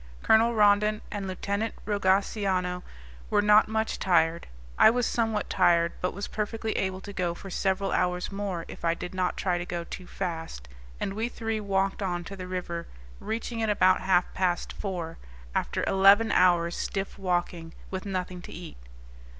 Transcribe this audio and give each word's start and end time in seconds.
Colonel 0.23 0.55
Rondon 0.55 1.03
and 1.11 1.27
Lieutenant 1.27 1.75
Rogaciano 1.85 2.81
were 3.29 3.39
not 3.43 3.67
much 3.67 3.99
tired; 3.99 4.47
I 4.75 4.89
was 4.89 5.05
somewhat 5.05 5.47
tired, 5.47 5.93
but 6.01 6.15
was 6.15 6.27
perfectly 6.27 6.71
able 6.71 7.01
to 7.01 7.13
go 7.13 7.35
for 7.35 7.51
several 7.51 7.91
hours 7.91 8.31
more 8.31 8.65
if 8.67 8.83
I 8.83 8.95
did 8.95 9.13
not 9.13 9.37
try 9.37 9.59
to 9.59 9.63
go 9.67 9.83
too 9.83 10.07
fast; 10.07 10.67
and 10.99 11.13
we 11.13 11.29
three 11.29 11.59
walked 11.59 12.01
on 12.01 12.23
to 12.23 12.35
the 12.35 12.47
river, 12.47 12.87
reaching 13.19 13.59
it 13.59 13.69
about 13.69 14.01
half 14.01 14.33
past 14.33 14.73
four, 14.73 15.19
after 15.53 15.83
eleven 15.85 16.31
hours' 16.31 16.75
stiff 16.75 17.19
walking 17.19 17.75
with 17.91 18.03
nothing 18.03 18.41
to 18.41 18.51
eat. 18.51 18.77